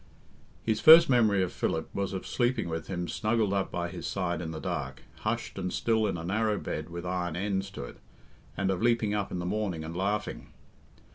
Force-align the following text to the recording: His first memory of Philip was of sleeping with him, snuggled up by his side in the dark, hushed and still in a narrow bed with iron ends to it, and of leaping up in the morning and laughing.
His 0.63 0.79
first 0.81 1.09
memory 1.11 1.43
of 1.43 1.53
Philip 1.53 1.93
was 1.93 2.11
of 2.11 2.25
sleeping 2.25 2.67
with 2.69 2.87
him, 2.87 3.07
snuggled 3.07 3.53
up 3.53 3.69
by 3.69 3.87
his 3.89 4.07
side 4.07 4.41
in 4.41 4.49
the 4.49 4.59
dark, 4.59 5.03
hushed 5.17 5.59
and 5.59 5.71
still 5.71 6.07
in 6.07 6.17
a 6.17 6.23
narrow 6.25 6.57
bed 6.57 6.89
with 6.89 7.05
iron 7.05 7.35
ends 7.35 7.69
to 7.69 7.83
it, 7.83 7.97
and 8.57 8.71
of 8.71 8.81
leaping 8.81 9.13
up 9.13 9.31
in 9.31 9.37
the 9.37 9.45
morning 9.45 9.83
and 9.83 9.95
laughing. 9.95 10.53